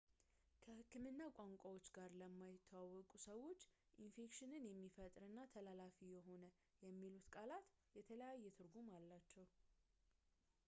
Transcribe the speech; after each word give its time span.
ከህክምና 0.63 1.19
ቋንቋዎች 1.37 1.87
ጋር 1.97 2.11
ለማይተዋወቁ 2.21 3.11
ሰዎች 3.25 3.59
ኢንፌክሽን 4.05 4.55
የሚፈጥርና 4.55 5.37
ተላላፊ 5.55 5.99
የሆነ 6.15 6.45
የሚሉት 6.87 7.27
ቃላት 7.35 7.69
የተለየ 7.99 8.53
ትርጉም 8.57 8.89
አላቸው 8.99 9.45